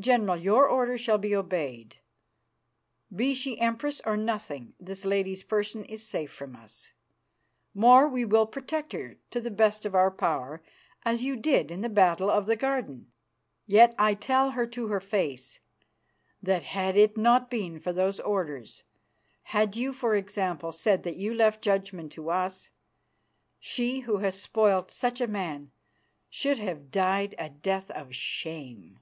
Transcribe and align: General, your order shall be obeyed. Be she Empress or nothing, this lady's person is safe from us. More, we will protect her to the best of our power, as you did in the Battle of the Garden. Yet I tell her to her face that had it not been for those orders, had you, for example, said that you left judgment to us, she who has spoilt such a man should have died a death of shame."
General, 0.00 0.36
your 0.36 0.66
order 0.68 0.98
shall 0.98 1.18
be 1.18 1.36
obeyed. 1.36 1.98
Be 3.14 3.32
she 3.32 3.60
Empress 3.60 4.02
or 4.04 4.16
nothing, 4.16 4.74
this 4.80 5.04
lady's 5.04 5.44
person 5.44 5.84
is 5.84 6.04
safe 6.04 6.32
from 6.32 6.56
us. 6.56 6.92
More, 7.74 8.08
we 8.08 8.24
will 8.24 8.44
protect 8.44 8.92
her 8.92 9.18
to 9.30 9.40
the 9.40 9.52
best 9.52 9.86
of 9.86 9.94
our 9.94 10.10
power, 10.10 10.64
as 11.04 11.22
you 11.22 11.36
did 11.36 11.70
in 11.70 11.80
the 11.80 11.88
Battle 11.88 12.28
of 12.28 12.46
the 12.46 12.56
Garden. 12.56 13.12
Yet 13.68 13.94
I 13.96 14.14
tell 14.14 14.50
her 14.50 14.66
to 14.66 14.88
her 14.88 14.98
face 14.98 15.60
that 16.42 16.64
had 16.64 16.96
it 16.96 17.16
not 17.16 17.48
been 17.48 17.78
for 17.78 17.92
those 17.92 18.18
orders, 18.18 18.82
had 19.44 19.76
you, 19.76 19.92
for 19.92 20.16
example, 20.16 20.72
said 20.72 21.04
that 21.04 21.18
you 21.18 21.32
left 21.32 21.62
judgment 21.62 22.10
to 22.12 22.30
us, 22.30 22.68
she 23.60 24.00
who 24.00 24.16
has 24.16 24.36
spoilt 24.42 24.90
such 24.90 25.20
a 25.20 25.28
man 25.28 25.70
should 26.28 26.58
have 26.58 26.90
died 26.90 27.36
a 27.38 27.48
death 27.48 27.92
of 27.92 28.12
shame." 28.12 28.98